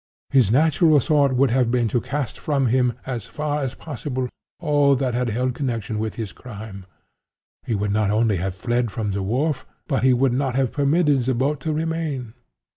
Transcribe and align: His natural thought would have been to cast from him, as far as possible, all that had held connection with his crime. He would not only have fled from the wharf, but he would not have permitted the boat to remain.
His 0.31 0.49
natural 0.49 0.99
thought 0.99 1.33
would 1.33 1.51
have 1.51 1.69
been 1.69 1.87
to 1.89 2.01
cast 2.01 2.39
from 2.39 2.65
him, 2.65 2.93
as 3.05 3.27
far 3.27 3.61
as 3.61 3.75
possible, 3.75 4.29
all 4.59 4.95
that 4.95 5.13
had 5.13 5.29
held 5.29 5.53
connection 5.53 5.99
with 5.99 6.15
his 6.15 6.31
crime. 6.31 6.87
He 7.67 7.75
would 7.75 7.91
not 7.91 8.09
only 8.09 8.37
have 8.37 8.55
fled 8.55 8.89
from 8.89 9.11
the 9.11 9.21
wharf, 9.21 9.63
but 9.87 10.01
he 10.01 10.11
would 10.15 10.33
not 10.33 10.55
have 10.55 10.71
permitted 10.71 11.19
the 11.19 11.35
boat 11.35 11.59
to 11.59 11.71
remain. 11.71 12.33